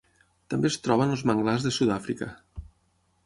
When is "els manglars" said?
1.17-1.67